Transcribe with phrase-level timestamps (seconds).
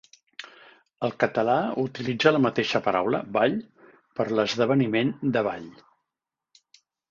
[1.07, 3.59] El català utilitza la mateixa paraula, "ball",
[4.21, 5.71] per a l'esdeveniment de ball.